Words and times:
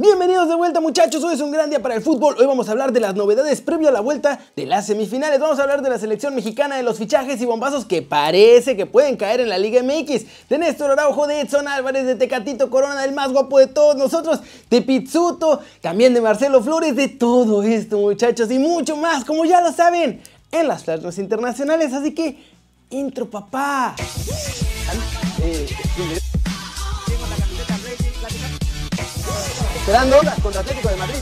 Bienvenidos 0.00 0.48
de 0.48 0.54
vuelta 0.54 0.80
muchachos, 0.80 1.24
hoy 1.24 1.34
es 1.34 1.40
un 1.40 1.50
gran 1.50 1.70
día 1.70 1.82
para 1.82 1.96
el 1.96 2.02
fútbol, 2.02 2.36
hoy 2.38 2.46
vamos 2.46 2.68
a 2.68 2.70
hablar 2.70 2.92
de 2.92 3.00
las 3.00 3.16
novedades 3.16 3.60
previo 3.60 3.88
a 3.88 3.90
la 3.90 3.98
vuelta 3.98 4.38
de 4.54 4.64
las 4.64 4.86
semifinales, 4.86 5.40
vamos 5.40 5.58
a 5.58 5.62
hablar 5.62 5.82
de 5.82 5.90
la 5.90 5.98
selección 5.98 6.36
mexicana, 6.36 6.76
de 6.76 6.84
los 6.84 6.98
fichajes 6.98 7.40
y 7.42 7.46
bombazos 7.46 7.84
que 7.84 8.00
parece 8.00 8.76
que 8.76 8.86
pueden 8.86 9.16
caer 9.16 9.40
en 9.40 9.48
la 9.48 9.58
Liga 9.58 9.82
MX, 9.82 10.48
de 10.48 10.58
Néstor 10.58 10.92
Araujo, 10.92 11.26
de 11.26 11.40
Edson 11.40 11.66
Álvarez, 11.66 12.06
de 12.06 12.14
Tecatito 12.14 12.70
Corona, 12.70 13.02
del 13.02 13.12
más 13.12 13.32
guapo 13.32 13.58
de 13.58 13.66
todos 13.66 13.96
nosotros, 13.96 14.38
de 14.70 14.82
Pizzuto, 14.82 15.62
también 15.80 16.14
de 16.14 16.20
Marcelo 16.20 16.62
Flores, 16.62 16.94
de 16.94 17.08
todo 17.08 17.64
esto 17.64 17.98
muchachos 17.98 18.52
y 18.52 18.60
mucho 18.60 18.96
más, 18.96 19.24
como 19.24 19.46
ya 19.46 19.60
lo 19.60 19.72
saben, 19.72 20.22
en 20.52 20.68
las 20.68 20.84
flashes 20.84 21.18
internacionales, 21.18 21.92
así 21.92 22.14
que, 22.14 22.38
intro 22.90 23.28
papá. 23.28 23.96
Eh, 25.42 25.66
Esperando 29.88 30.18
contra 30.42 30.60
Atlético 30.60 30.88
de 30.90 30.96
Madrid. 30.96 31.14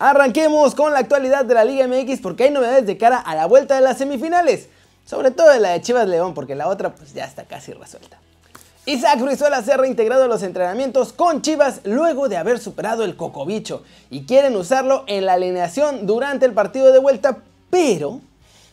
Arranquemos 0.00 0.74
con 0.74 0.92
la 0.92 0.98
actualidad 0.98 1.44
de 1.44 1.54
la 1.54 1.64
Liga 1.64 1.86
MX 1.86 2.18
porque 2.20 2.42
hay 2.42 2.50
novedades 2.50 2.84
de 2.86 2.98
cara 2.98 3.18
a 3.18 3.36
la 3.36 3.46
vuelta 3.46 3.76
de 3.76 3.80
las 3.80 3.98
semifinales. 3.98 4.66
Sobre 5.06 5.30
todo 5.30 5.50
de 5.50 5.60
la 5.60 5.68
de 5.68 5.82
Chivas 5.82 6.08
León 6.08 6.34
porque 6.34 6.56
la 6.56 6.66
otra 6.66 6.96
pues 6.96 7.14
ya 7.14 7.24
está 7.26 7.44
casi 7.44 7.72
resuelta. 7.72 8.18
Isaac 8.84 9.20
Brizuela 9.20 9.62
se 9.62 9.72
ha 9.72 9.76
reintegrado 9.76 10.24
a 10.24 10.26
los 10.26 10.42
entrenamientos 10.42 11.12
con 11.12 11.42
Chivas 11.42 11.82
luego 11.84 12.28
de 12.28 12.38
haber 12.38 12.58
superado 12.58 13.04
el 13.04 13.14
cocobicho 13.14 13.84
y 14.10 14.24
quieren 14.26 14.56
usarlo 14.56 15.04
en 15.06 15.26
la 15.26 15.34
alineación 15.34 16.08
durante 16.08 16.44
el 16.44 16.54
partido 16.54 16.90
de 16.90 16.98
vuelta, 16.98 17.38
pero 17.70 18.20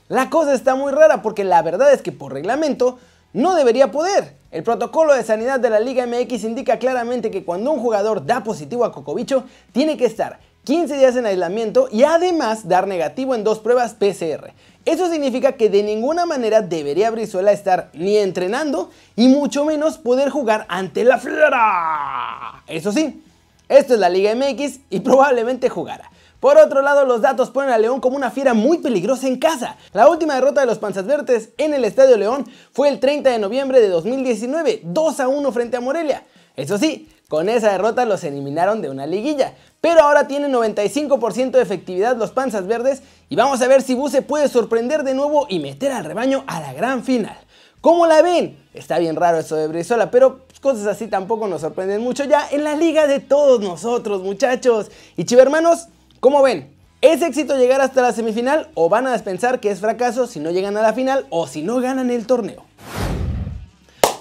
la 0.08 0.32
cosa 0.32 0.56
está 0.56 0.74
muy 0.74 0.92
rara 0.92 1.22
porque 1.22 1.44
la 1.44 1.62
verdad 1.62 1.94
es 1.94 2.02
que 2.02 2.12
por 2.12 2.34
reglamento 2.34 2.98
no 3.34 3.56
debería 3.56 3.92
poder. 3.92 4.38
El 4.52 4.64
protocolo 4.64 5.14
de 5.14 5.24
sanidad 5.24 5.60
de 5.60 5.70
la 5.70 5.80
Liga 5.80 6.08
MX 6.08 6.44
indica 6.44 6.80
claramente 6.80 7.30
que 7.30 7.46
cuando 7.46 7.72
un 7.72 7.80
jugador 7.80 8.26
da 8.26 8.44
positivo 8.44 8.84
a 8.84 8.92
Cocobicho, 8.92 9.44
tiene 9.72 9.96
que 9.96 10.06
estar 10.06 10.40
15 10.64 10.98
días 10.98 11.16
en 11.16 11.26
aislamiento 11.26 11.88
y 11.92 12.04
además 12.04 12.68
dar 12.68 12.88
negativo 12.88 13.36
en 13.36 13.44
dos 13.44 13.60
pruebas 13.60 13.94
PCR. 13.94 14.54
Eso 14.86 15.10
significa 15.10 15.52
que 15.54 15.70
de 15.70 15.84
ninguna 15.84 16.26
manera 16.26 16.62
debería 16.62 17.12
Brizuela 17.12 17.52
estar 17.52 17.90
ni 17.94 18.18
entrenando 18.18 18.90
y 19.16 19.28
mucho 19.28 19.66
menos 19.66 19.98
poder 19.98 20.30
jugar 20.30 20.66
ante 20.68 21.04
la 21.04 21.20
Fiera. 21.20 22.64
Eso 22.68 22.92
sí, 22.92 23.22
esto 23.68 23.94
es 23.94 24.00
la 24.00 24.10
Liga 24.10 24.34
MX 24.34 24.80
y 24.90 25.02
probablemente 25.02 25.70
jugará. 25.70 26.10
Por 26.40 26.58
otro 26.58 26.82
lado, 26.82 27.06
los 27.06 27.22
datos 27.22 27.50
ponen 27.50 27.72
a 27.72 27.78
León 27.78 28.00
como 28.00 28.16
una 28.16 28.32
fiera 28.32 28.54
muy 28.54 28.78
peligrosa 28.78 29.28
en 29.28 29.40
casa. 29.40 29.76
La 29.94 30.08
última 30.08 30.36
derrota 30.36 30.62
de 30.62 30.68
los 30.68 30.80
Panzas 30.80 31.06
Verdes 31.06 31.50
en 31.58 31.74
el 31.74 31.84
Estadio 31.84 32.16
León 32.18 32.46
fue 32.72 32.90
el 32.90 33.00
30 33.00 33.30
de 33.30 33.40
noviembre 33.40 33.82
de 33.82 33.90
2019, 33.90 34.82
2 34.84 35.20
a 35.20 35.28
1 35.28 35.52
frente 35.52 35.78
a 35.78 35.82
Morelia. 35.82 36.24
Eso 36.56 36.78
sí, 36.78 37.10
con 37.28 37.50
esa 37.50 37.72
derrota 37.72 38.06
los 38.06 38.24
eliminaron 38.24 38.82
de 38.82 38.90
una 38.90 39.06
liguilla. 39.06 39.54
Pero 39.82 40.02
ahora 40.02 40.28
tienen 40.28 40.54
95% 40.54 41.52
de 41.52 41.62
efectividad 41.62 42.18
los 42.18 42.32
Panzas 42.32 42.68
Verdes 42.68 43.02
y 43.30 43.36
vamos 43.36 43.62
a 43.62 43.68
ver 43.68 43.82
si 43.82 43.94
Buse 43.94 44.22
puede 44.22 44.48
sorprender 44.50 45.04
de 45.04 45.14
nuevo 45.14 45.46
y 45.50 45.60
meter 45.60 45.92
al 45.92 46.06
rebaño 46.06 46.44
a 46.48 46.60
la 46.60 46.74
gran 46.74 47.04
final. 47.04 47.38
¿Cómo 47.82 48.08
la 48.08 48.22
ven? 48.22 48.58
Está 48.74 49.00
bien 49.00 49.16
raro 49.16 49.40
eso 49.40 49.56
de 49.56 49.68
Brizola, 49.68 50.12
pero 50.12 50.42
cosas 50.60 50.86
así 50.88 51.08
tampoco 51.08 51.48
nos 51.48 51.62
sorprenden 51.62 52.02
mucho 52.02 52.26
ya 52.26 52.46
en 52.52 52.66
la 52.66 52.76
liga 52.76 53.08
de 53.08 53.20
todos 53.20 53.62
nosotros, 53.62 54.22
muchachos. 54.22 54.92
Y 55.16 55.24
chivermanos, 55.24 55.88
¿Cómo 56.20 56.42
ven? 56.42 56.70
¿Es 57.00 57.22
éxito 57.22 57.58
llegar 57.58 57.80
hasta 57.80 58.02
la 58.02 58.12
semifinal 58.12 58.68
o 58.74 58.90
van 58.90 59.08
a 59.08 59.18
pensar 59.20 59.62
que 59.62 59.72
es 59.72 59.80
fracaso 59.80 60.28
si 60.28 60.42
no 60.42 60.52
llegan 60.52 60.76
a 60.76 60.82
la 60.82 60.92
final 60.92 61.26
o 61.30 61.48
si 61.48 61.62
no 61.62 61.80
ganan 61.80 62.12
el 62.12 62.28
torneo? 62.28 62.66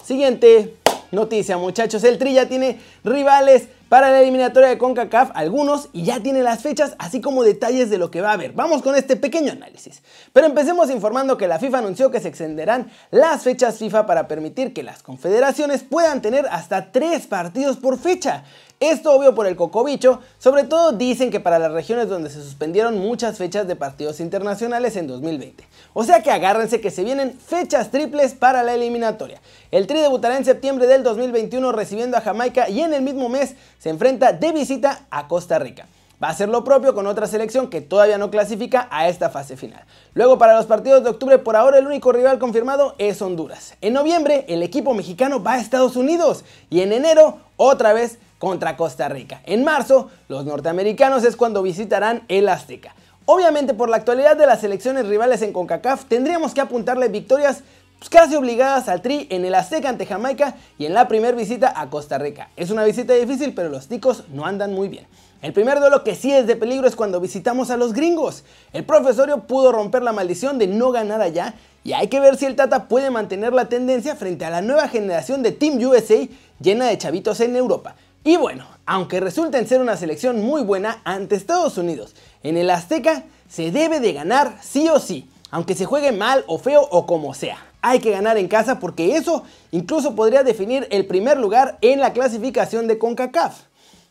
Siguiente 0.04 0.76
noticia 1.10 1.58
muchachos, 1.58 2.04
el 2.04 2.18
Tri 2.18 2.34
ya 2.34 2.46
tiene 2.46 2.78
rivales 3.02 3.66
para 3.88 4.10
la 4.10 4.20
eliminatoria 4.20 4.68
de 4.68 4.78
CONCACAF 4.78 5.30
algunos 5.34 5.88
y 5.92 6.04
ya 6.04 6.20
tiene 6.20 6.42
las 6.42 6.62
fechas 6.62 6.94
así 6.98 7.20
como 7.20 7.42
detalles 7.42 7.90
de 7.90 7.98
lo 7.98 8.12
que 8.12 8.20
va 8.20 8.30
a 8.30 8.34
haber. 8.34 8.52
Vamos 8.52 8.82
con 8.82 8.94
este 8.94 9.16
pequeño 9.16 9.50
análisis. 9.50 10.02
Pero 10.32 10.46
empecemos 10.46 10.90
informando 10.90 11.36
que 11.36 11.48
la 11.48 11.58
FIFA 11.58 11.78
anunció 11.78 12.10
que 12.12 12.20
se 12.20 12.28
extenderán 12.28 12.92
las 13.10 13.42
fechas 13.42 13.78
FIFA 13.78 14.06
para 14.06 14.28
permitir 14.28 14.72
que 14.72 14.84
las 14.84 15.02
confederaciones 15.02 15.82
puedan 15.82 16.22
tener 16.22 16.46
hasta 16.50 16.92
tres 16.92 17.26
partidos 17.26 17.76
por 17.78 17.98
fecha. 17.98 18.44
Esto 18.80 19.12
obvio 19.12 19.34
por 19.34 19.48
el 19.48 19.56
cocobicho, 19.56 20.20
sobre 20.38 20.62
todo 20.62 20.92
dicen 20.92 21.32
que 21.32 21.40
para 21.40 21.58
las 21.58 21.72
regiones 21.72 22.08
donde 22.08 22.30
se 22.30 22.40
suspendieron 22.40 22.96
muchas 22.96 23.36
fechas 23.36 23.66
de 23.66 23.74
partidos 23.74 24.20
internacionales 24.20 24.94
en 24.94 25.08
2020. 25.08 25.64
O 25.94 26.04
sea 26.04 26.22
que 26.22 26.30
agárrense 26.30 26.80
que 26.80 26.92
se 26.92 27.02
vienen 27.02 27.36
fechas 27.36 27.90
triples 27.90 28.34
para 28.34 28.62
la 28.62 28.74
eliminatoria. 28.74 29.40
El 29.72 29.88
Tri 29.88 29.98
debutará 29.98 30.36
en 30.36 30.44
septiembre 30.44 30.86
del 30.86 31.02
2021 31.02 31.72
recibiendo 31.72 32.16
a 32.16 32.20
Jamaica 32.20 32.68
y 32.68 32.80
en 32.82 32.94
el 32.94 33.02
mismo 33.02 33.28
mes 33.28 33.56
se 33.80 33.90
enfrenta 33.90 34.32
de 34.32 34.52
visita 34.52 35.06
a 35.10 35.26
Costa 35.26 35.58
Rica. 35.58 35.88
Va 36.22 36.28
a 36.28 36.34
ser 36.34 36.48
lo 36.48 36.62
propio 36.62 36.94
con 36.94 37.08
otra 37.08 37.26
selección 37.26 37.70
que 37.70 37.80
todavía 37.80 38.18
no 38.18 38.30
clasifica 38.30 38.86
a 38.92 39.08
esta 39.08 39.28
fase 39.28 39.56
final. 39.56 39.84
Luego 40.14 40.38
para 40.38 40.56
los 40.56 40.66
partidos 40.66 41.02
de 41.02 41.10
octubre 41.10 41.38
por 41.38 41.56
ahora 41.56 41.78
el 41.78 41.86
único 41.86 42.12
rival 42.12 42.38
confirmado 42.38 42.94
es 42.98 43.20
Honduras. 43.22 43.74
En 43.80 43.92
noviembre 43.92 44.44
el 44.46 44.62
equipo 44.62 44.94
mexicano 44.94 45.42
va 45.42 45.54
a 45.54 45.60
Estados 45.60 45.96
Unidos 45.96 46.44
y 46.70 46.80
en 46.82 46.92
enero 46.92 47.38
otra 47.56 47.92
vez 47.92 48.18
contra 48.38 48.76
Costa 48.76 49.08
Rica. 49.08 49.42
En 49.44 49.64
marzo, 49.64 50.10
los 50.28 50.44
norteamericanos 50.44 51.24
es 51.24 51.36
cuando 51.36 51.62
visitarán 51.62 52.22
el 52.28 52.48
Azteca. 52.48 52.94
Obviamente 53.26 53.74
por 53.74 53.90
la 53.90 53.96
actualidad 53.96 54.36
de 54.36 54.46
las 54.46 54.60
selecciones 54.60 55.06
rivales 55.06 55.42
en 55.42 55.52
CONCACAF 55.52 56.06
tendríamos 56.06 56.54
que 56.54 56.62
apuntarle 56.62 57.08
victorias 57.08 57.62
pues, 57.98 58.08
casi 58.08 58.36
obligadas 58.36 58.88
al 58.88 59.02
Tri 59.02 59.26
en 59.30 59.44
el 59.44 59.54
Azteca 59.54 59.90
ante 59.90 60.06
Jamaica 60.06 60.54
y 60.78 60.86
en 60.86 60.94
la 60.94 61.08
primera 61.08 61.36
visita 61.36 61.72
a 61.76 61.90
Costa 61.90 62.16
Rica. 62.16 62.48
Es 62.56 62.70
una 62.70 62.84
visita 62.84 63.12
difícil 63.12 63.52
pero 63.54 63.68
los 63.68 63.88
ticos 63.88 64.24
no 64.32 64.46
andan 64.46 64.72
muy 64.72 64.88
bien. 64.88 65.06
El 65.42 65.52
primer 65.52 65.78
duelo 65.78 66.02
que 66.04 66.14
sí 66.14 66.32
es 66.32 66.46
de 66.46 66.56
peligro 66.56 66.88
es 66.88 66.96
cuando 66.96 67.20
visitamos 67.20 67.70
a 67.70 67.76
los 67.76 67.92
gringos. 67.92 68.44
El 68.72 68.84
profesorio 68.84 69.40
pudo 69.46 69.72
romper 69.72 70.02
la 70.02 70.12
maldición 70.12 70.58
de 70.58 70.66
no 70.66 70.90
ganar 70.90 71.20
allá 71.20 71.54
y 71.84 71.92
hay 71.92 72.08
que 72.08 72.20
ver 72.20 72.36
si 72.36 72.46
el 72.46 72.56
Tata 72.56 72.88
puede 72.88 73.10
mantener 73.10 73.52
la 73.52 73.68
tendencia 73.68 74.16
frente 74.16 74.44
a 74.44 74.50
la 74.50 74.62
nueva 74.62 74.88
generación 74.88 75.42
de 75.42 75.52
Team 75.52 75.78
USA 75.78 76.26
llena 76.60 76.86
de 76.86 76.98
chavitos 76.98 77.40
en 77.40 77.56
Europa. 77.56 77.94
Y 78.28 78.36
bueno, 78.36 78.66
aunque 78.84 79.20
resulta 79.20 79.58
en 79.58 79.66
ser 79.66 79.80
una 79.80 79.96
selección 79.96 80.42
muy 80.42 80.60
buena 80.60 81.00
ante 81.04 81.34
Estados 81.34 81.78
Unidos, 81.78 82.14
en 82.42 82.58
el 82.58 82.68
Azteca 82.68 83.24
se 83.48 83.70
debe 83.70 84.00
de 84.00 84.12
ganar 84.12 84.58
sí 84.60 84.86
o 84.90 84.98
sí, 84.98 85.30
aunque 85.50 85.74
se 85.74 85.86
juegue 85.86 86.12
mal 86.12 86.44
o 86.46 86.58
feo 86.58 86.86
o 86.90 87.06
como 87.06 87.32
sea. 87.32 87.56
Hay 87.80 88.00
que 88.00 88.10
ganar 88.10 88.36
en 88.36 88.48
casa 88.48 88.80
porque 88.80 89.16
eso 89.16 89.44
incluso 89.70 90.14
podría 90.14 90.42
definir 90.42 90.86
el 90.90 91.06
primer 91.06 91.38
lugar 91.38 91.78
en 91.80 92.00
la 92.00 92.12
clasificación 92.12 92.86
de 92.86 92.98
CONCACAF. 92.98 93.60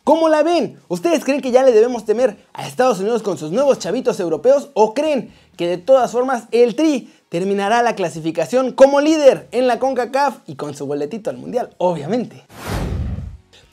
¿Cómo 0.04 0.30
la 0.30 0.42
ven? 0.42 0.80
¿Ustedes 0.88 1.24
creen 1.24 1.42
que 1.42 1.52
ya 1.52 1.62
le 1.62 1.72
debemos 1.72 2.04
temer 2.04 2.38
a 2.54 2.68
Estados 2.68 3.00
Unidos 3.00 3.22
con 3.22 3.38
sus 3.38 3.52
nuevos 3.52 3.78
chavitos 3.78 4.20
europeos 4.20 4.72
o 4.74 4.96
creen 4.96 5.32
que 5.58 5.68
de 5.68 5.78
todas 5.78 6.12
formas 6.12 6.46
el 6.50 6.76
Tri 6.76 7.14
terminará 7.30 7.84
la 7.84 7.94
clasificación 7.94 8.72
como 8.72 9.00
líder 9.00 9.48
en 9.52 9.68
la 9.68 9.78
CONCACAF 9.78 10.40
y 10.48 10.56
con 10.56 10.74
su 10.74 10.88
boletito 10.88 11.30
al 11.30 11.38
Mundial, 11.38 11.76
obviamente? 11.78 12.46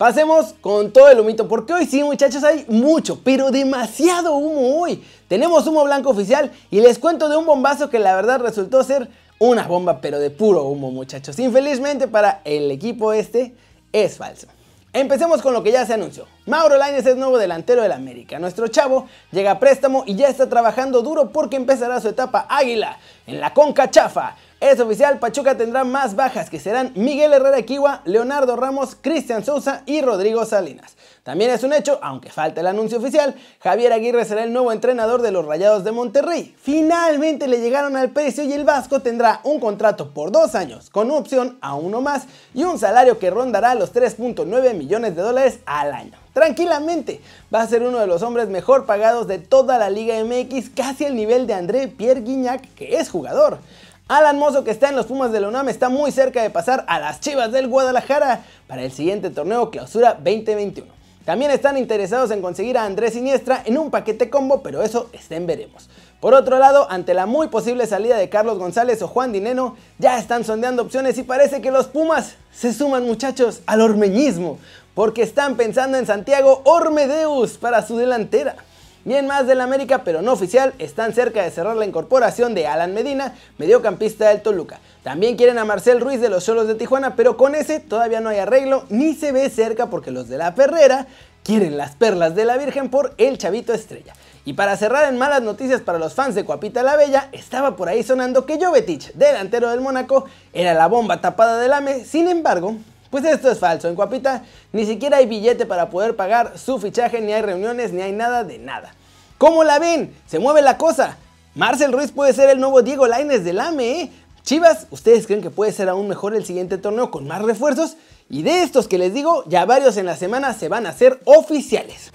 Pasemos 0.05 0.55
con 0.61 0.93
todo 0.93 1.09
el 1.09 1.19
humito, 1.19 1.49
porque 1.49 1.73
hoy 1.73 1.87
sí 1.87 2.05
muchachos 2.05 2.45
hay 2.45 2.67
mucho, 2.69 3.21
pero 3.25 3.51
demasiado 3.51 4.35
humo 4.35 4.79
hoy. 4.79 5.03
Tenemos 5.29 5.67
humo 5.67 5.83
blanco 5.83 6.11
oficial 6.11 6.53
y 6.71 6.83
les 6.83 6.99
cuento 6.99 7.31
de 7.31 7.39
un 7.39 7.47
bombazo 7.47 7.89
que 7.89 7.99
la 7.99 8.15
verdad 8.15 8.39
resultó 8.39 8.85
ser 8.85 9.09
una 9.39 9.67
bomba, 9.67 10.03
pero 10.03 10.19
de 10.19 10.29
puro 10.29 10.65
humo 10.65 10.91
muchachos. 10.91 11.39
Infelizmente 11.39 12.07
para 12.07 12.43
el 12.45 12.71
equipo 12.71 13.15
este 13.15 13.55
es 13.95 14.19
falso. 14.19 14.47
Empecemos 14.93 15.41
con 15.41 15.55
lo 15.55 15.63
que 15.63 15.73
ya 15.73 15.87
se 15.87 15.95
anunció. 15.95 16.27
Mauro 16.45 16.77
Lainez 16.77 17.07
es 17.07 17.17
nuevo 17.17 17.39
delantero 17.39 17.81
del 17.81 17.93
América. 17.93 18.39
Nuestro 18.39 18.69
chavo 18.69 19.09
llega 19.33 19.53
a 19.53 19.59
préstamo 19.59 20.05
y 20.07 20.17
ya 20.17 20.29
está 20.29 20.51
trabajando 20.51 21.01
duro 21.01 21.31
porque 21.31 21.57
empezará 21.57 21.99
su 22.03 22.11
etapa 22.11 22.47
águila 22.51 22.99
en 23.27 23.41
la 23.41 23.55
Conca 23.55 23.91
Chafa. 23.91 24.37
Es 24.65 24.81
oficial, 24.81 25.19
Pachuca 25.19 25.59
tendrá 25.59 25.85
más 25.85 26.17
bajas 26.17 26.49
que 26.49 26.59
serán 26.59 26.91
Miguel 26.95 27.35
Herrera 27.35 27.61
Kiwa, 27.61 28.01
Leonardo 28.07 28.57
Ramos, 28.57 28.97
Cristian 28.99 29.45
Sousa 29.45 29.83
y 29.85 30.01
Rodrigo 30.01 30.47
Salinas. 30.47 30.97
También 31.23 31.51
es 31.51 31.65
un 31.65 31.75
hecho, 31.75 31.99
aunque 32.03 32.31
falta 32.31 32.63
el 32.63 32.67
anuncio 32.67 32.97
oficial, 32.97 33.35
Javier 33.61 33.93
Aguirre 33.93 34.25
será 34.25 34.43
el 34.43 34.55
nuevo 34.55 34.73
entrenador 34.73 35.21
de 35.21 35.33
los 35.33 35.45
Rayados 35.45 35.85
de 35.85 35.93
Monterrey. 35.93 36.55
Finalmente 36.59 37.47
le 37.47 37.61
llegaron 37.61 37.95
al 37.95 38.13
precio 38.13 38.43
y 38.43 38.55
el 38.55 38.65
Vasco 38.65 39.01
tendrá 39.01 39.41
un 39.45 39.61
contrato 39.61 40.15
por 40.15 40.33
dos 40.33 40.55
años, 40.55 40.89
con 40.89 41.11
opción 41.11 41.59
a 41.61 41.75
uno 41.75 42.01
más 42.01 42.23
y 42.55 42.65
un 42.65 42.79
salario 42.79 43.19
que 43.19 43.29
rondará 43.29 43.75
los 43.75 43.93
3.9 43.93 44.73
millones 44.73 45.15
de 45.15 45.21
dólares 45.21 45.59
al 45.67 45.93
año. 45.93 46.25
Tranquilamente, 46.33 47.21
va 47.55 47.61
a 47.63 47.69
ser 47.69 47.83
uno 47.83 47.99
de 47.99 48.07
los 48.07 48.23
hombres 48.23 48.49
mejor 48.49 48.87
pagados 48.87 49.29
de 49.29 49.39
toda 49.39 49.79
la 49.79 49.89
Liga 49.89 50.17
MX, 50.25 50.71
casi 50.71 51.05
al 51.05 51.15
nivel 51.15 51.47
de 51.47 51.55
André 51.55 51.87
Pierre 51.87 52.23
Guignac, 52.23 52.63
que 52.75 52.97
es 52.97 53.09
jugador. 53.09 53.59
Alan 54.07 54.39
Mozo, 54.39 54.65
que 54.65 54.71
está 54.71 54.91
en 54.91 54.97
los 54.97 55.07
Pumas 55.07 55.33
de 55.33 55.41
la 55.41 55.49
UNAM, 55.49 55.71
está 55.71 55.89
muy 55.89 56.13
cerca 56.13 56.43
de 56.43 56.51
pasar 56.51 56.85
a 56.89 57.01
las 57.01 57.21
Chivas 57.21 57.53
del 57.53 57.69
Guadalajara 57.69 58.43
para 58.67 58.83
el 58.83 58.93
siguiente 58.93 59.31
torneo 59.31 59.71
Clausura 59.71 60.13
2021. 60.13 60.93
También 61.25 61.51
están 61.51 61.79
interesados 61.79 62.31
en 62.31 62.43
conseguir 62.43 62.77
a 62.77 62.85
Andrés 62.85 63.15
Siniestra 63.15 63.63
en 63.65 63.79
un 63.79 63.91
paquete 63.91 64.29
combo, 64.29 64.63
pero 64.63 64.83
eso 64.83 65.09
está 65.15 65.37
en 65.37 65.47
veremos. 65.47 65.89
Por 66.21 66.35
otro 66.35 66.59
lado, 66.59 66.87
ante 66.91 67.15
la 67.15 67.25
muy 67.25 67.49
posible 67.49 67.87
salida 67.87 68.19
de 68.19 68.29
Carlos 68.29 68.59
González 68.59 69.01
o 69.01 69.09
Juan 69.09 69.33
Dineno, 69.33 69.75
ya 69.99 70.19
están 70.19 70.45
sondeando 70.45 70.83
opciones 70.83 71.17
y 71.17 71.23
parece 71.23 71.63
que 71.63 71.71
los 71.71 71.87
Pumas 71.87 72.35
se 72.53 72.75
suman 72.75 73.05
muchachos 73.05 73.63
al 73.65 73.81
ormeñismo, 73.81 74.59
porque 74.95 75.23
están 75.23 75.57
pensando 75.57 75.97
en 75.97 76.05
Santiago 76.05 76.61
Ormedeus 76.67 77.57
para 77.57 77.87
su 77.87 77.97
delantera. 77.97 78.57
Bien 79.05 79.27
más 79.27 79.47
del 79.47 79.61
América, 79.61 80.03
pero 80.03 80.23
no 80.23 80.33
oficial, 80.33 80.73
están 80.79 81.13
cerca 81.13 81.43
de 81.43 81.51
cerrar 81.51 81.77
la 81.77 81.85
incorporación 81.85 82.55
de 82.55 82.67
Alan 82.67 82.95
Medina, 82.95 83.35
mediocampista 83.59 84.31
del 84.31 84.41
Toluca. 84.41 84.81
También 85.03 85.37
quieren 85.37 85.59
a 85.59 85.67
Marcel 85.67 86.01
Ruiz 86.01 86.23
de 86.23 86.31
los 86.31 86.47
Cholos 86.47 86.67
de 86.67 86.75
Tijuana, 86.75 87.15
pero 87.15 87.37
con 87.37 87.55
ese 87.55 87.81
todavía 87.81 88.23
no 88.23 88.31
hay 88.31 88.39
arreglo, 88.39 88.87
ni 88.89 89.15
se 89.15 89.31
ve 89.31 89.51
cerca 89.51 89.91
porque 89.91 90.11
los 90.11 90.29
de 90.29 90.39
la 90.39 90.53
Ferrera 90.53 91.07
quieren 91.43 91.77
las 91.77 91.97
perlas 91.97 92.35
de 92.35 92.47
la 92.47 92.57
Virgen 92.57 92.89
por 92.89 93.13
el 93.19 93.37
Chavito 93.37 93.75
Estrella. 93.75 94.15
Y 94.47 94.55
para 94.55 94.75
cerrar 94.79 95.13
en 95.13 95.19
malas 95.19 95.43
noticias 95.43 95.83
para 95.83 95.99
los 95.99 96.15
fans 96.15 96.35
de 96.35 96.47
Cuapita 96.47 96.83
la 96.83 96.97
Bella, 96.97 97.29
estaba 97.33 97.77
por 97.77 97.91
ahí 97.91 98.03
sonando 98.03 98.47
que 98.47 98.59
Jovetic, 98.59 99.13
delantero 99.13 99.69
del 99.71 99.83
Mónaco, 99.83 100.25
era 100.55 100.73
la 100.73 100.87
bomba 100.87 101.21
tapada 101.21 101.61
del 101.61 101.75
AME, 101.75 102.07
sin 102.07 102.27
embargo, 102.27 102.75
pues 103.15 103.27
esto 103.27 103.49
es 103.49 103.61
falso, 103.61 103.87
en 103.87 103.95
Cuapita 103.95 104.43
ni 104.73 104.85
siquiera 104.87 105.19
hay 105.19 105.27
billete 105.27 105.67
para 105.67 105.89
poder 105.89 106.17
pagar 106.17 106.59
su 106.59 106.81
fichaje, 106.81 107.21
ni 107.21 107.33
hay 107.33 107.43
reuniones, 107.43 107.93
ni 107.93 108.03
hay 108.03 108.11
nada 108.11 108.43
de 108.43 108.59
nada. 108.59 108.93
¿Cómo 109.39 109.63
la 109.63 109.79
ven? 109.79 110.13
Se 110.27 110.41
mueve 110.41 110.63
la 110.63 110.77
cosa. 110.79 111.17
Marcel 111.55 111.93
Ruiz 111.93 112.11
puede 112.11 112.33
ser 112.33 112.51
el 112.51 112.59
nuevo 112.59 112.83
Diego 112.83 113.07
Laines 113.07 113.45
del 113.45 113.61
AME, 113.61 114.01
¿eh? 114.01 114.13
Chivas, 114.43 114.89
¿ustedes 114.91 115.29
creen 115.29 115.43
que 115.43 115.51
puede 115.51 115.71
ser 115.71 115.89
aún 115.89 116.09
mejor 116.09 116.35
el 116.35 116.45
siguiente 116.45 116.77
torneo 116.77 117.13
con 117.13 117.29
más 117.29 117.41
refuerzos? 117.41 117.97
Y 118.29 118.43
de 118.43 118.65
estos 118.65 118.89
que 118.89 118.99
les 118.99 119.15
digo, 119.15 119.45
ya 119.47 119.65
varios 119.65 119.97
en 119.97 120.07
la 120.07 120.17
semana 120.17 120.53
se 120.53 120.69
van 120.69 120.85
a 120.85 120.89
hacer 120.89 121.21
oficiales. 121.25 122.11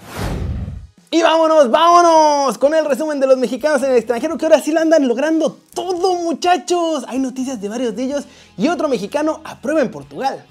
Y 1.10 1.22
vámonos, 1.22 1.70
vámonos 1.70 2.58
con 2.58 2.74
el 2.74 2.84
resumen 2.84 3.20
de 3.20 3.26
los 3.26 3.38
mexicanos 3.38 3.82
en 3.84 3.92
el 3.92 3.96
extranjero 3.96 4.36
que 4.36 4.44
ahora 4.44 4.60
sí 4.60 4.70
lo 4.70 4.80
andan 4.80 5.08
logrando 5.08 5.56
todo 5.72 6.16
muchachos. 6.16 7.06
Hay 7.08 7.18
noticias 7.18 7.58
de 7.58 7.70
varios 7.70 7.96
de 7.96 8.02
ellos 8.02 8.24
y 8.58 8.68
otro 8.68 8.86
mexicano 8.86 9.40
a 9.44 9.62
prueba 9.62 9.80
en 9.80 9.90
Portugal. 9.90 10.44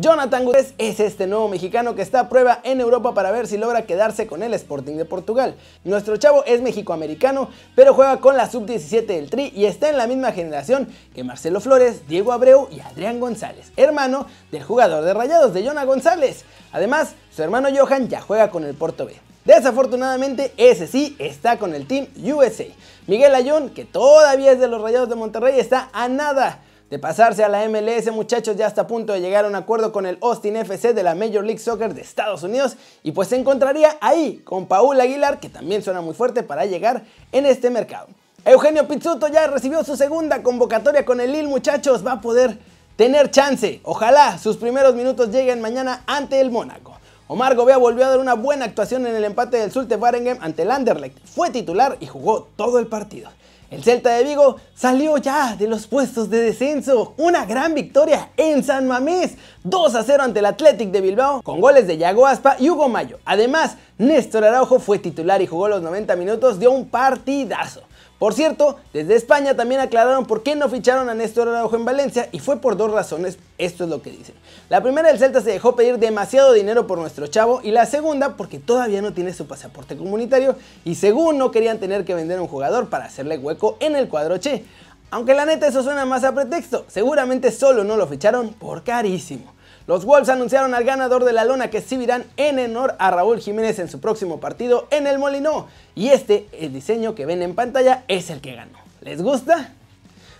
Jonathan 0.00 0.44
Gutiérrez 0.44 0.74
es 0.78 1.00
este 1.00 1.26
nuevo 1.26 1.48
mexicano 1.48 1.96
que 1.96 2.02
está 2.02 2.20
a 2.20 2.28
prueba 2.28 2.60
en 2.62 2.80
Europa 2.80 3.14
para 3.14 3.32
ver 3.32 3.48
si 3.48 3.56
logra 3.56 3.82
quedarse 3.82 4.28
con 4.28 4.44
el 4.44 4.54
Sporting 4.54 4.94
de 4.94 5.04
Portugal. 5.04 5.56
Nuestro 5.82 6.16
chavo 6.16 6.44
es 6.44 6.62
mexicoamericano, 6.62 7.48
pero 7.74 7.94
juega 7.94 8.18
con 8.18 8.36
la 8.36 8.48
sub-17 8.48 9.06
del 9.06 9.28
Tri 9.28 9.52
y 9.56 9.64
está 9.64 9.88
en 9.88 9.96
la 9.96 10.06
misma 10.06 10.30
generación 10.30 10.86
que 11.16 11.24
Marcelo 11.24 11.60
Flores, 11.60 12.06
Diego 12.06 12.32
Abreu 12.32 12.68
y 12.70 12.78
Adrián 12.78 13.18
González, 13.18 13.72
hermano 13.76 14.26
del 14.52 14.62
jugador 14.62 15.04
de 15.04 15.14
Rayados 15.14 15.52
de 15.52 15.66
Jonah 15.66 15.84
González. 15.84 16.44
Además, 16.70 17.14
su 17.34 17.42
hermano 17.42 17.68
Johan 17.76 18.08
ya 18.08 18.20
juega 18.20 18.52
con 18.52 18.62
el 18.62 18.74
Porto 18.74 19.04
B. 19.04 19.16
Desafortunadamente, 19.44 20.52
ese 20.58 20.86
sí 20.86 21.16
está 21.18 21.58
con 21.58 21.74
el 21.74 21.88
Team 21.88 22.06
USA. 22.22 22.66
Miguel 23.08 23.34
Ayón, 23.34 23.70
que 23.70 23.84
todavía 23.84 24.52
es 24.52 24.60
de 24.60 24.68
los 24.68 24.80
Rayados 24.80 25.08
de 25.08 25.16
Monterrey, 25.16 25.58
está 25.58 25.88
a 25.92 26.06
nada 26.06 26.60
de 26.90 26.98
pasarse 26.98 27.44
a 27.44 27.48
la 27.48 27.68
MLS, 27.68 28.10
muchachos, 28.12 28.56
ya 28.56 28.66
está 28.66 28.82
a 28.82 28.86
punto 28.86 29.12
de 29.12 29.20
llegar 29.20 29.44
a 29.44 29.48
un 29.48 29.54
acuerdo 29.54 29.92
con 29.92 30.06
el 30.06 30.18
Austin 30.22 30.56
FC 30.56 30.94
de 30.94 31.02
la 31.02 31.14
Major 31.14 31.44
League 31.44 31.58
Soccer 31.58 31.92
de 31.92 32.00
Estados 32.00 32.42
Unidos 32.42 32.76
y 33.02 33.12
pues 33.12 33.28
se 33.28 33.36
encontraría 33.36 33.98
ahí 34.00 34.40
con 34.44 34.66
Paul 34.66 34.98
Aguilar, 34.98 35.38
que 35.38 35.50
también 35.50 35.82
suena 35.82 36.00
muy 36.00 36.14
fuerte 36.14 36.42
para 36.42 36.64
llegar 36.64 37.04
en 37.32 37.44
este 37.44 37.68
mercado. 37.68 38.08
Eugenio 38.44 38.88
Pizzuto 38.88 39.28
ya 39.28 39.46
recibió 39.48 39.84
su 39.84 39.96
segunda 39.96 40.42
convocatoria 40.42 41.04
con 41.04 41.20
el 41.20 41.32
Lille, 41.32 41.48
muchachos, 41.48 42.06
va 42.06 42.12
a 42.12 42.20
poder 42.22 42.58
tener 42.96 43.30
chance. 43.30 43.80
Ojalá 43.84 44.38
sus 44.38 44.56
primeros 44.56 44.94
minutos 44.94 45.28
lleguen 45.28 45.60
mañana 45.60 46.02
ante 46.06 46.40
el 46.40 46.50
Mónaco. 46.50 46.96
Omar 47.26 47.54
Gobea 47.54 47.76
volvió 47.76 48.06
a 48.06 48.08
dar 48.08 48.20
una 48.20 48.32
buena 48.32 48.64
actuación 48.64 49.06
en 49.06 49.14
el 49.14 49.24
empate 49.24 49.58
del 49.58 49.70
Zulte 49.70 49.96
Waregem 49.96 50.38
ante 50.40 50.62
el 50.62 50.70
Anderlecht. 50.70 51.18
Fue 51.26 51.50
titular 51.50 51.98
y 52.00 52.06
jugó 52.06 52.48
todo 52.56 52.78
el 52.78 52.86
partido. 52.86 53.28
El 53.70 53.84
Celta 53.84 54.10
de 54.10 54.24
Vigo 54.24 54.56
salió 54.74 55.18
ya 55.18 55.54
de 55.54 55.68
los 55.68 55.86
puestos 55.86 56.30
de 56.30 56.40
descenso. 56.40 57.12
Una 57.18 57.44
gran 57.44 57.74
victoria 57.74 58.30
en 58.38 58.64
San 58.64 58.88
Mamés. 58.88 59.36
2 59.64 59.94
a 59.94 60.02
0 60.04 60.22
ante 60.22 60.38
el 60.38 60.46
Athletic 60.46 60.90
de 60.90 61.02
Bilbao 61.02 61.42
con 61.42 61.60
goles 61.60 61.86
de 61.86 61.98
Yago 61.98 62.26
Aspa 62.26 62.56
y 62.58 62.70
Hugo 62.70 62.88
Mayo. 62.88 63.18
Además, 63.26 63.76
Néstor 63.98 64.44
Araujo 64.44 64.78
fue 64.78 64.98
titular 64.98 65.42
y 65.42 65.46
jugó 65.46 65.68
los 65.68 65.82
90 65.82 66.16
minutos 66.16 66.58
de 66.58 66.66
un 66.66 66.88
partidazo. 66.88 67.82
Por 68.18 68.34
cierto, 68.34 68.76
desde 68.92 69.14
España 69.14 69.54
también 69.54 69.80
aclararon 69.80 70.26
por 70.26 70.42
qué 70.42 70.56
no 70.56 70.68
ficharon 70.68 71.08
a 71.08 71.14
Néstor 71.14 71.48
Araujo 71.48 71.76
en 71.76 71.84
Valencia 71.84 72.28
y 72.32 72.40
fue 72.40 72.60
por 72.60 72.76
dos 72.76 72.90
razones, 72.90 73.38
esto 73.58 73.84
es 73.84 73.90
lo 73.90 74.02
que 74.02 74.10
dicen. 74.10 74.34
La 74.68 74.82
primera, 74.82 75.08
el 75.10 75.20
Celta 75.20 75.40
se 75.40 75.52
dejó 75.52 75.76
pedir 75.76 75.98
demasiado 75.98 76.52
dinero 76.52 76.88
por 76.88 76.98
nuestro 76.98 77.28
chavo 77.28 77.60
y 77.62 77.70
la 77.70 77.86
segunda, 77.86 78.36
porque 78.36 78.58
todavía 78.58 79.02
no 79.02 79.12
tiene 79.12 79.32
su 79.32 79.46
pasaporte 79.46 79.96
comunitario 79.96 80.56
y 80.84 80.96
según 80.96 81.38
no 81.38 81.52
querían 81.52 81.78
tener 81.78 82.04
que 82.04 82.14
vender 82.14 82.38
a 82.38 82.42
un 82.42 82.48
jugador 82.48 82.88
para 82.88 83.04
hacerle 83.04 83.38
hueco 83.38 83.76
en 83.78 83.94
el 83.94 84.08
cuadro 84.08 84.38
Che. 84.38 84.64
Aunque 85.10 85.34
la 85.34 85.46
neta 85.46 85.68
eso 85.68 85.84
suena 85.84 86.04
más 86.04 86.24
a 86.24 86.34
pretexto, 86.34 86.86
seguramente 86.88 87.52
solo 87.52 87.84
no 87.84 87.96
lo 87.96 88.08
ficharon 88.08 88.52
por 88.52 88.82
carísimo. 88.82 89.57
Los 89.88 90.04
Wolves 90.04 90.28
anunciaron 90.28 90.74
al 90.74 90.84
ganador 90.84 91.24
de 91.24 91.32
la 91.32 91.46
lona 91.46 91.70
que 91.70 91.78
exhibirán 91.78 92.26
en 92.36 92.58
honor 92.58 92.94
a 92.98 93.10
Raúl 93.10 93.40
Jiménez 93.40 93.78
en 93.78 93.88
su 93.88 94.00
próximo 94.00 94.38
partido 94.38 94.86
en 94.90 95.06
el 95.06 95.18
Molino. 95.18 95.66
Y 95.94 96.10
este, 96.10 96.46
el 96.52 96.74
diseño 96.74 97.14
que 97.14 97.24
ven 97.24 97.40
en 97.40 97.54
pantalla, 97.54 98.04
es 98.06 98.28
el 98.28 98.42
que 98.42 98.54
ganó. 98.54 98.76
¿Les 99.00 99.22
gusta? 99.22 99.72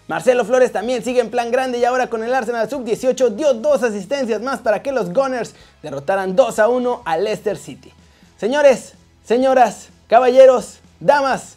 Marcelo 0.06 0.44
Flores 0.44 0.70
también 0.70 1.02
sigue 1.02 1.22
en 1.22 1.30
plan 1.30 1.50
grande 1.50 1.78
y 1.78 1.86
ahora 1.86 2.10
con 2.10 2.22
el 2.22 2.34
Arsenal 2.34 2.68
Sub-18 2.68 3.36
dio 3.36 3.54
dos 3.54 3.82
asistencias 3.82 4.42
más 4.42 4.60
para 4.60 4.82
que 4.82 4.92
los 4.92 5.14
Gunners 5.14 5.54
derrotaran 5.82 6.36
2 6.36 6.58
a 6.58 6.68
1 6.68 7.02
a 7.06 7.16
Leicester 7.16 7.56
City. 7.56 7.90
Señores, 8.36 8.92
señoras, 9.24 9.88
caballeros, 10.08 10.80
damas, 11.00 11.56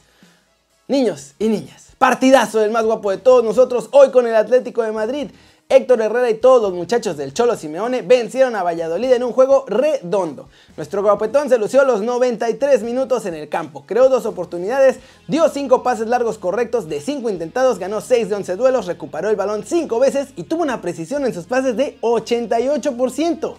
niños 0.88 1.34
y 1.40 1.50
niñas, 1.50 1.88
partidazo 1.98 2.60
del 2.60 2.72
más 2.72 2.86
guapo 2.86 3.12
de 3.12 3.18
todos 3.18 3.44
nosotros 3.44 3.90
hoy 3.92 4.12
con 4.12 4.28
el 4.28 4.36
Atlético 4.36 4.82
de 4.82 4.94
Madrid. 4.94 5.30
Héctor 5.72 6.02
Herrera 6.02 6.30
y 6.30 6.34
todos 6.34 6.62
los 6.62 6.74
muchachos 6.74 7.16
del 7.16 7.34
Cholo 7.34 7.56
Simeone 7.56 8.02
vencieron 8.02 8.58
a 8.58 8.64
Valladolid 8.64 9.14
en 9.14 9.24
un 9.24 9.32
juego 9.32 9.64
redondo. 9.70 10.50
Nuestro 10.76 11.02
guapetón 11.02 11.48
se 11.48 11.58
lució 11.58 11.86
los 11.86 12.02
93 12.02 12.84
minutos 12.84 13.26
en 13.26 13.36
el 13.36 13.48
campo, 13.48 13.86
creó 13.86 14.10
dos 14.10 14.26
oportunidades, 14.26 15.00
dio 15.30 15.48
5 15.48 15.82
pases 15.82 16.08
largos 16.08 16.38
correctos 16.38 16.90
de 16.90 17.00
5 17.00 17.30
intentados, 17.30 17.80
ganó 17.80 18.02
6 18.02 18.28
de 18.28 18.36
11 18.36 18.56
duelos, 18.58 18.86
recuperó 18.86 19.30
el 19.30 19.38
balón 19.38 19.64
5 19.66 19.98
veces 19.98 20.34
y 20.36 20.44
tuvo 20.44 20.64
una 20.64 20.82
precisión 20.82 21.26
en 21.26 21.34
sus 21.34 21.46
pases 21.46 21.78
de 21.78 21.98
88%. 22.02 23.56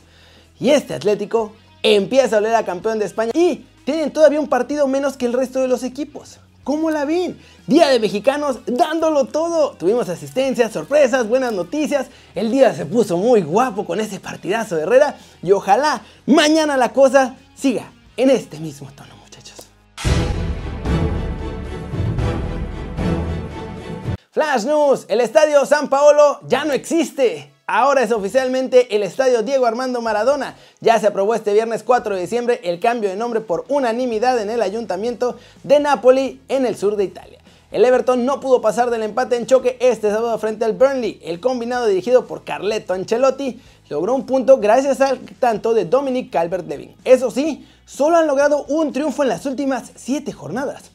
Y 0.61 0.69
este 0.69 0.93
Atlético 0.93 1.53
empieza 1.83 2.37
a 2.37 2.41
oler 2.41 2.57
a 2.57 2.67
campeón 2.67 2.99
de 2.99 3.07
España 3.07 3.33
y 3.35 3.65
tienen 3.87 4.13
todavía 4.13 4.39
un 4.39 4.51
partido 4.51 4.87
menos 4.87 5.17
que 5.17 5.25
el 5.25 5.33
resto 5.33 5.61
de 5.61 5.69
los 5.69 5.83
equipos. 5.83 6.41
¿Cómo 6.65 6.93
la 6.93 7.05
ven? 7.05 7.41
Día 7.67 7.89
de 7.89 7.99
mexicanos 7.99 8.61
dándolo 8.67 9.25
todo. 9.25 9.73
Tuvimos 9.73 10.09
asistencias, 10.09 10.73
sorpresas, 10.73 11.27
buenas 11.27 11.53
noticias. 11.53 12.07
El 12.37 12.53
día 12.53 12.73
se 12.73 12.87
puso 12.87 13.17
muy 13.17 13.43
guapo 13.43 13.85
con 13.85 13.99
ese 13.99 14.21
partidazo 14.21 14.77
de 14.77 14.83
Herrera. 14.83 15.17
Y 15.43 15.51
ojalá 15.51 16.03
mañana 16.25 16.77
la 16.77 16.93
cosa 16.93 17.35
siga 17.57 17.91
en 18.17 18.31
este 18.31 18.61
mismo 18.61 18.89
tono, 18.93 19.17
muchachos. 19.17 19.67
Flash 24.31 24.65
News, 24.65 25.07
el 25.09 25.21
estadio 25.21 25.67
San 25.67 25.89
Paolo 25.89 26.41
ya 26.47 26.65
no 26.65 26.73
existe. 26.73 27.52
Ahora 27.75 28.03
es 28.03 28.13
oficialmente 28.13 28.95
el 28.95 29.03
Estadio 29.03 29.43
Diego 29.43 29.65
Armando 29.65 30.03
Maradona. 30.03 30.57
Ya 30.83 31.01
se 31.01 31.07
aprobó 31.07 31.35
este 31.35 31.55
viernes 31.55 31.83
4 31.83 32.15
de 32.15 32.21
diciembre 32.21 32.61
el 32.65 32.81
cambio 32.81 33.09
de 33.09 33.17
nombre 33.17 33.41
por 33.41 33.65
unanimidad 33.69 34.39
en 34.43 34.51
el 34.51 34.61
ayuntamiento 34.61 35.39
de 35.63 35.81
Napoli 35.81 36.43
en 36.51 36.67
el 36.67 36.77
sur 36.77 36.97
de 36.97 37.05
Italia. 37.05 37.39
El 37.71 37.87
Everton 37.87 38.27
no 38.27 38.41
pudo 38.41 38.61
pasar 38.61 38.91
del 38.91 39.03
empate 39.03 39.37
en 39.37 39.47
choque 39.47 39.79
este 39.81 40.11
sábado 40.11 40.37
frente 40.37 40.67
al 40.67 40.75
Burnley. 40.75 41.19
El 41.25 41.41
combinado 41.41 41.87
dirigido 41.87 42.27
por 42.27 42.45
Carleto 42.45 42.93
Ancelotti 42.93 43.59
logró 43.89 44.15
un 44.15 44.27
punto 44.27 44.59
gracias 44.59 45.01
al 45.01 45.21
tanto 45.41 45.73
de 45.73 45.87
Dominic 45.87 46.31
Calvert-Lewin. 46.31 46.95
Eso 47.07 47.31
sí, 47.31 47.67
solo 47.87 48.19
han 48.19 48.27
logrado 48.27 48.67
un 48.69 48.93
triunfo 48.93 49.23
en 49.23 49.31
las 49.31 49.47
últimas 49.47 49.93
7 49.97 50.31
jornadas. 50.31 50.92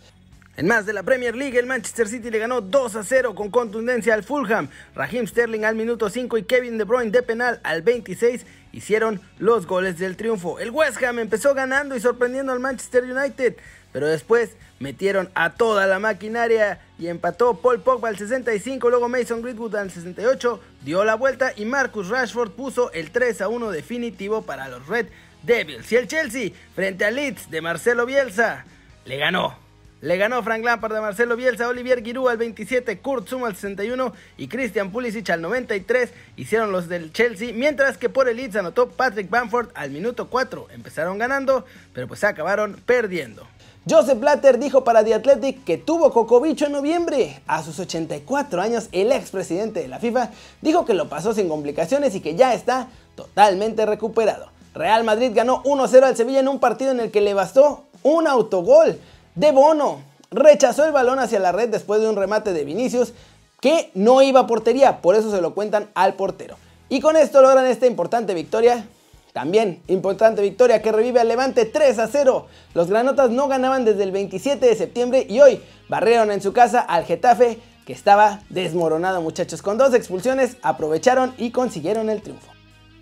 En 0.58 0.66
más 0.66 0.88
de 0.88 0.94
la 0.94 1.04
Premier 1.04 1.36
League, 1.36 1.60
el 1.60 1.68
Manchester 1.68 2.08
City 2.08 2.32
le 2.32 2.40
ganó 2.40 2.62
2 2.62 2.96
a 2.96 3.04
0 3.04 3.36
con 3.36 3.52
contundencia 3.52 4.16
al 4.16 4.24
Fulham. 4.24 4.70
Raheem 4.96 5.28
Sterling 5.28 5.64
al 5.64 5.76
minuto 5.76 6.10
5 6.10 6.36
y 6.36 6.44
Kevin 6.46 6.80
De 6.80 6.84
Bruyne 6.84 7.12
de 7.12 7.22
penal 7.22 7.60
al 7.64 7.84
26 7.84 8.44
hicieron 8.72 9.22
los 9.38 9.68
goles 9.68 10.00
del 10.00 10.18
triunfo. 10.18 10.58
El 10.58 10.72
West 10.72 11.04
Ham 11.04 11.20
empezó 11.20 11.54
ganando 11.54 11.96
y 11.96 12.00
sorprendiendo 12.00 12.54
al 12.54 12.60
Manchester 12.60 13.04
United, 13.04 13.56
pero 13.94 14.08
después 14.08 14.58
metieron 14.80 15.30
a 15.36 15.54
toda 15.54 15.86
la 15.86 16.00
maquinaria 16.00 16.80
y 16.98 17.06
empató 17.06 17.60
Paul 17.62 17.82
Pogba 17.82 18.10
al 18.10 18.18
65, 18.18 18.90
luego 18.90 19.10
Mason 19.10 19.44
Greenwood 19.44 19.76
al 19.76 19.92
68, 19.92 20.60
dio 20.82 21.06
la 21.06 21.14
vuelta 21.14 21.54
y 21.56 21.66
Marcus 21.66 22.10
Rashford 22.10 22.54
puso 22.54 22.92
el 22.94 23.12
3 23.12 23.42
a 23.42 23.48
1 23.48 23.70
definitivo 23.70 24.42
para 24.42 24.70
los 24.70 24.88
Red 24.88 25.06
Devils. 25.44 25.92
Y 25.92 25.98
el 25.98 26.08
Chelsea, 26.08 26.50
frente 26.74 27.06
al 27.06 27.14
Leeds 27.14 27.52
de 27.52 27.62
Marcelo 27.62 28.08
Bielsa, 28.08 28.66
le 29.06 29.18
ganó 29.18 29.67
Le 30.00 30.16
ganó 30.18 30.44
Frank 30.44 30.64
Lampard 30.64 30.96
a 30.96 31.02
Marcelo 31.02 31.36
Bielsa, 31.36 31.68
Olivier 31.68 32.04
Giroud 32.04 32.30
al 32.30 32.38
27, 32.38 33.00
Kurt 33.00 33.28
Zoom 33.28 33.46
al 33.46 33.56
61 33.56 34.14
y 34.38 34.48
Christian 34.48 34.92
Pulisic 34.92 35.28
al 35.32 35.42
93. 35.42 36.12
Hicieron 36.36 36.72
los 36.72 36.88
del 36.88 37.12
Chelsea, 37.12 37.52
mientras 37.52 37.98
que 37.98 38.08
por 38.08 38.30
el 38.30 38.38
Leeds 38.38 38.58
anotó 38.58 38.90
Patrick 38.90 39.28
Bamford 39.28 39.70
al 39.74 39.90
minuto 39.90 40.30
4. 40.30 40.68
Empezaron 40.72 41.18
ganando, 41.18 41.66
pero 41.94 42.08
pues 42.08 42.24
acabaron 42.24 42.80
perdiendo. 42.86 43.48
Joseph 43.90 44.20
Blatter 44.20 44.60
dijo 44.60 44.84
para 44.84 45.04
The 45.04 45.16
Athletic 45.16 45.64
que 45.64 45.78
tuvo 45.78 46.14
cocobicho 46.14 46.68
en 46.68 46.74
noviembre. 46.74 47.42
A 47.48 47.64
sus 47.64 47.80
84 47.80 48.62
años, 48.62 48.90
el 48.92 49.12
expresidente 49.12 49.80
de 49.80 49.88
la 49.88 49.98
FIFA 49.98 50.30
dijo 50.62 50.86
que 50.86 50.94
lo 50.94 51.10
pasó 51.10 51.34
sin 51.34 51.50
complicaciones 51.50 52.14
y 52.14 52.22
que 52.22 52.36
ya 52.36 52.54
está 52.54 52.90
totalmente 53.16 53.84
recuperado. 53.88 54.52
Real 54.76 55.04
Madrid 55.04 55.32
ganó 55.34 55.64
1-0 55.64 56.04
al 56.04 56.16
Sevilla 56.16 56.42
en 56.42 56.50
un 56.50 56.60
partido 56.60 56.92
en 56.92 57.00
el 57.00 57.10
que 57.10 57.22
le 57.22 57.34
bastó 57.34 57.86
un 58.04 58.28
autogol 58.28 59.00
de 59.38 59.52
Bono. 59.52 60.02
Rechazó 60.30 60.84
el 60.86 60.92
balón 60.92 61.20
hacia 61.20 61.40
la 61.40 61.54
red 61.54 61.70
después 61.70 62.02
de 62.02 62.10
un 62.10 62.18
remate 62.18 62.52
de 62.52 62.66
Vinicius 62.66 63.14
que 63.62 63.92
no 63.94 64.22
iba 64.22 64.42
a 64.42 64.48
portería, 64.48 65.02
por 65.02 65.16
eso 65.16 65.32
se 65.32 65.42
lo 65.42 65.54
cuentan 65.54 65.88
al 65.96 66.16
portero. 66.16 66.58
Y 66.90 67.00
con 67.00 67.16
esto 67.16 67.42
logran 67.42 67.66
esta 67.66 67.88
importante 67.88 68.34
victoria 68.34 68.86
también, 69.34 69.82
importante 69.88 70.42
victoria 70.42 70.82
que 70.82 70.92
revive 70.92 71.20
al 71.20 71.28
Levante 71.28 71.66
3 71.66 72.00
a 72.00 72.08
0. 72.08 72.48
Los 72.74 72.90
granotas 72.90 73.30
no 73.30 73.48
ganaban 73.48 73.86
desde 73.86 74.04
el 74.04 74.12
27 74.12 74.66
de 74.66 74.76
septiembre 74.76 75.26
y 75.30 75.40
hoy 75.40 75.62
barrieron 75.90 76.32
en 76.32 76.42
su 76.42 76.54
casa 76.54 76.80
al 76.80 77.06
Getafe 77.06 77.60
que 77.86 77.94
estaba 77.94 78.42
desmoronado 78.50 79.22
muchachos. 79.22 79.62
Con 79.62 79.78
dos 79.78 79.94
expulsiones 79.94 80.58
aprovecharon 80.62 81.34
y 81.38 81.52
consiguieron 81.52 82.10
el 82.10 82.22
triunfo. 82.22 82.52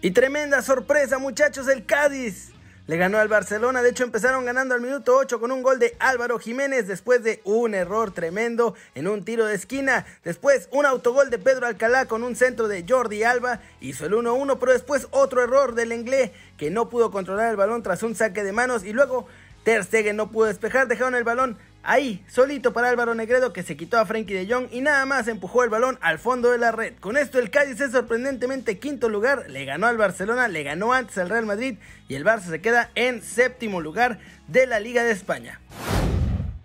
Y 0.02 0.12
tremenda 0.12 0.62
sorpresa 0.62 1.18
muchachos 1.18 1.68
el 1.68 1.86
Cádiz. 1.86 2.55
Le 2.88 2.98
ganó 2.98 3.18
al 3.18 3.28
Barcelona, 3.28 3.82
de 3.82 3.90
hecho 3.90 4.04
empezaron 4.04 4.46
ganando 4.46 4.76
al 4.76 4.82
minuto 4.82 5.18
8 5.18 5.40
con 5.40 5.52
un 5.52 5.64
gol 5.64 5.80
de 5.80 5.96
Álvaro 5.98 6.38
Jiménez 6.38 6.88
después 6.88 7.24
de 7.24 7.42
un 7.44 7.74
error 7.74 8.12
tremendo 8.12 8.76
en 8.94 9.08
un 9.08 9.26
tiro 9.26 9.48
de 9.48 9.56
esquina. 9.56 10.06
Después 10.24 10.70
un 10.72 10.86
autogol 10.86 11.32
de 11.32 11.40
Pedro 11.40 11.66
Alcalá 11.66 12.06
con 12.06 12.22
un 12.22 12.36
centro 12.36 12.68
de 12.68 12.86
Jordi 12.88 13.24
Alba, 13.24 13.60
hizo 13.82 14.06
el 14.06 14.14
1-1, 14.14 14.60
pero 14.60 14.72
después 14.72 15.08
otro 15.10 15.42
error 15.42 15.74
del 15.74 15.94
Inglés 15.94 16.30
que 16.58 16.70
no 16.70 16.88
pudo 16.88 17.10
controlar 17.10 17.50
el 17.50 17.56
balón 17.56 17.82
tras 17.82 18.04
un 18.04 18.14
saque 18.14 18.44
de 18.44 18.52
manos 18.52 18.84
y 18.84 18.94
luego 18.94 19.26
Ter 19.64 19.84
Stegen 19.84 20.16
no 20.16 20.30
pudo 20.30 20.46
despejar, 20.46 20.88
dejaron 20.88 21.16
el 21.16 21.24
balón 21.24 21.58
ahí, 21.86 22.24
solito 22.28 22.74
para 22.74 22.90
Álvaro 22.90 23.16
Negredo 23.16 23.54
que 23.54 23.64
se 23.64 23.78
quitó 23.78 23.98
a 23.98 24.06
Frankie 24.06 24.34
de 24.34 24.52
Jong 24.52 24.68
y 24.72 24.82
nada 24.82 25.06
más 25.06 25.28
empujó 25.28 25.64
el 25.64 25.70
balón 25.70 25.98
al 26.02 26.20
fondo 26.20 26.52
de 26.52 26.58
la 26.58 26.72
red. 26.72 26.94
Con 27.00 27.18
esto 27.18 27.40
el 27.40 27.50
Cádiz 27.50 27.80
es 27.82 27.92
sorprendentemente 27.92 28.80
quinto 28.80 29.10
lugar, 29.10 29.50
le 29.50 29.66
ganó 29.66 29.88
al 29.88 29.98
Barcelona, 29.98 30.48
le 30.48 30.64
ganó 30.64 30.94
antes 30.94 31.18
al 31.18 31.30
Real 31.30 31.46
Madrid 31.46 31.78
y 32.08 32.16
el 32.16 32.26
Barça 32.26 32.50
se 32.50 32.62
queda 32.62 32.92
en 32.96 33.22
séptimo 33.22 33.82
lugar 33.82 34.20
de 34.48 34.68
la 34.68 34.80
Liga 34.80 35.04
de 35.04 35.12
España. 35.12 35.60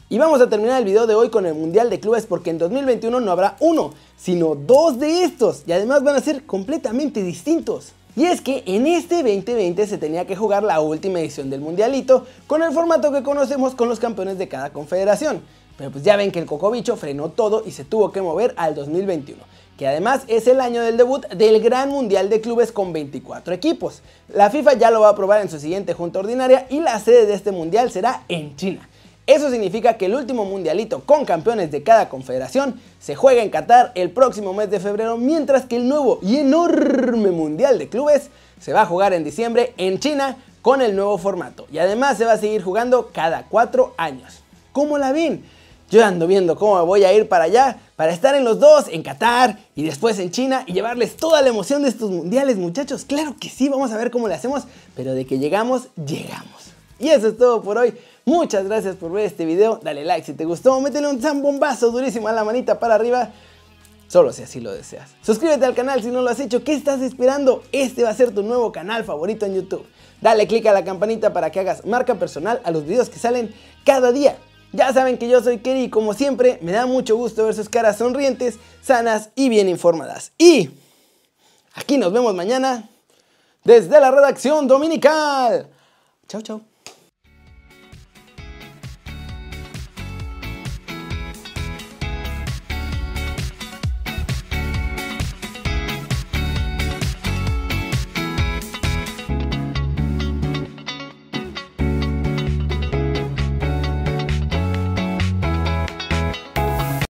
Y 0.09 0.19
vamos 0.19 0.41
a 0.41 0.49
terminar 0.49 0.81
el 0.81 0.85
video 0.85 1.07
de 1.07 1.15
hoy 1.15 1.31
con 1.31 1.47
el 1.47 1.55
Mundial 1.55 1.89
de 1.89 2.01
Clubes 2.01 2.27
porque 2.27 2.51
en 2.51 2.59
2021 2.59 3.21
no 3.21 3.31
habrá 3.31 3.57
uno, 3.61 3.95
sino 4.17 4.57
dos 4.57 4.99
de 4.99 5.23
estos 5.23 5.63
y 5.67 5.73
además 5.73 6.03
van 6.03 6.17
a 6.17 6.21
ser 6.21 6.45
completamente 6.45 7.23
distintos. 7.23 7.93
Y 8.21 8.27
es 8.27 8.43
que 8.43 8.63
en 8.67 8.87
este 8.87 9.23
2020 9.23 9.87
se 9.87 9.97
tenía 9.97 10.27
que 10.27 10.37
jugar 10.37 10.63
la 10.63 10.83
última 10.83 11.21
edición 11.21 11.49
del 11.49 11.63
Mundialito 11.63 12.27
con 12.47 12.63
el 12.63 12.71
formato 12.71 13.11
que 13.11 13.23
conocemos 13.23 13.75
con 13.75 13.89
los 13.89 13.99
campeones 13.99 14.37
de 14.37 14.47
cada 14.47 14.75
confederación. 14.75 15.41
Pero 15.79 15.91
pues 15.91 16.05
ya 16.05 16.17
ven 16.17 16.31
que 16.31 16.39
el 16.39 16.45
Cocobicho 16.45 16.99
frenó 16.99 17.31
todo 17.31 17.63
y 17.65 17.71
se 17.71 17.87
tuvo 17.87 18.13
que 18.13 18.21
mover 18.21 18.53
al 18.59 18.75
2021, 18.75 19.43
que 19.79 19.89
además 19.89 20.25
es 20.27 20.47
el 20.49 20.61
año 20.61 20.83
del 20.83 20.99
debut 20.99 21.27
del 21.29 21.63
Gran 21.63 21.89
Mundial 21.89 22.29
de 22.29 22.43
Clubes 22.43 22.73
con 22.73 22.93
24 22.93 23.55
equipos. 23.55 24.03
La 24.29 24.51
FIFA 24.51 24.75
ya 24.75 24.91
lo 24.91 25.01
va 25.01 25.09
a 25.09 25.13
aprobar 25.13 25.41
en 25.41 25.49
su 25.49 25.59
siguiente 25.59 25.95
junta 25.95 26.19
ordinaria 26.19 26.67
y 26.69 26.81
la 26.81 27.01
sede 27.01 27.25
de 27.25 27.33
este 27.33 27.53
mundial 27.53 27.91
será 27.91 28.25
en 28.29 28.55
China. 28.55 28.87
Eso 29.27 29.51
significa 29.51 29.95
que 29.95 30.07
el 30.07 30.15
último 30.15 30.45
mundialito 30.45 31.01
con 31.05 31.25
campeones 31.25 31.71
de 31.71 31.83
cada 31.83 32.09
confederación 32.09 32.81
se 32.99 33.15
juega 33.15 33.43
en 33.43 33.51
Qatar 33.51 33.93
el 33.95 34.11
próximo 34.11 34.53
mes 34.53 34.71
de 34.71 34.81
febrero, 34.81 35.17
mientras 35.17 35.67
que 35.67 35.77
el 35.77 35.89
nuevo 35.89 36.19
y 36.23 36.39
enorme 36.39 37.31
mundial 37.31 37.79
de 37.79 37.89
clubes 37.89 38.31
se 38.61 38.73
va 38.73 38.83
a 38.83 38.87
jugar 38.87 39.13
en 39.13 39.25
diciembre 39.25 39.73
en 39.77 40.01
China 40.01 40.37
con 40.63 40.83
el 40.83 40.97
nuevo 40.97 41.17
formato. 41.17 41.67
Y 41.73 41.79
además 41.79 42.19
se 42.19 42.25
va 42.25 42.33
a 42.33 42.39
seguir 42.39 42.63
jugando 42.63 43.11
cada 43.13 43.45
cuatro 43.45 43.95
años. 43.97 44.41
¿Cómo 44.73 44.99
la 44.99 45.13
ven? 45.13 45.45
Yo 45.91 46.05
ando 46.05 46.29
viendo 46.29 46.55
cómo 46.57 46.87
voy 46.87 47.05
a 47.05 47.13
ir 47.13 47.29
para 47.29 47.45
allá 47.45 47.79
para 47.97 48.13
estar 48.13 48.37
en 48.37 48.45
los 48.45 48.61
dos, 48.61 48.87
en 48.89 49.03
Qatar 49.03 49.59
y 49.75 49.83
después 49.83 50.19
en 50.21 50.31
China 50.31 50.63
y 50.67 50.73
llevarles 50.73 51.17
toda 51.17 51.43
la 51.43 51.49
emoción 51.49 51.83
de 51.83 51.89
estos 51.89 52.11
mundiales, 52.11 52.57
muchachos. 52.57 53.05
Claro 53.05 53.35
que 53.41 53.49
sí, 53.49 53.69
vamos 53.69 53.91
a 53.91 53.97
ver 53.97 54.13
cómo 54.13 54.29
le 54.29 54.35
hacemos, 54.35 54.65
pero 54.95 55.15
de 55.15 55.27
que 55.27 55.39
llegamos, 55.39 55.89
llegamos. 55.97 56.71
Y 57.01 57.09
eso 57.09 57.29
es 57.29 57.37
todo 57.37 57.61
por 57.63 57.79
hoy. 57.79 57.95
Muchas 58.25 58.65
gracias 58.65 58.97
por 58.97 59.13
ver 59.13 59.27
este 59.27 59.45
video. 59.45 59.81
Dale 59.83 60.05
like 60.05 60.27
si 60.27 60.35
te 60.35 60.45
gustó. 60.45 60.81
Métele 60.81 61.09
un 61.09 61.21
zambombazo 61.21 61.91
durísimo 61.91 62.29
a 62.29 62.33
la 62.33 62.45
manita 62.45 62.79
para 62.79 62.95
arriba. 62.95 63.31
Solo 64.09 64.33
si 64.33 64.43
así 64.43 64.61
lo 64.61 64.73
deseas. 64.73 65.11
Suscríbete 65.23 65.65
al 65.65 65.75
canal 65.75 66.03
si 66.03 66.09
no 66.09 66.21
lo 66.21 66.31
has 66.31 66.41
hecho. 66.41 66.65
¿Qué 66.65 66.75
estás 66.75 67.01
esperando? 67.01 67.63
Este 67.71 68.03
va 68.03 68.11
a 68.11 68.15
ser 68.15 68.35
tu 68.35 68.43
nuevo 68.43 68.73
canal 68.73 69.05
favorito 69.05 69.47
en 69.47 69.55
YouTube. 69.55 69.87
Dale 70.21 70.47
click 70.47 70.67
a 70.67 70.73
la 70.73 70.85
campanita 70.85 71.33
para 71.33 71.51
que 71.51 71.61
hagas 71.61 71.87
marca 71.87 72.17
personal 72.17 72.61
a 72.65 72.71
los 72.71 72.85
videos 72.85 73.09
que 73.09 73.19
salen 73.19 73.55
cada 73.85 74.13
día. 74.13 74.37
Ya 74.73 74.93
saben 74.93 75.19
que 75.19 75.29
yo 75.29 75.43
soy 75.43 75.59
Kerry 75.59 75.85
y 75.85 75.91
como 75.91 76.15
siempre 76.15 76.59
me 76.63 76.73
da 76.73 76.87
mucho 76.87 77.17
gusto 77.17 77.45
ver 77.45 77.55
sus 77.55 77.69
caras 77.69 77.99
sonrientes, 77.99 78.59
sanas 78.83 79.31
y 79.35 79.49
bien 79.49 79.69
informadas. 79.69 80.33
Y 80.39 80.71
aquí 81.75 81.99
nos 81.99 82.13
vemos 82.13 82.35
mañana 82.35 82.89
desde 83.65 84.01
la 84.01 84.11
redacción 84.11 84.69
dominical. 84.69 85.69
Chau, 86.29 86.43
chau. 86.43 86.70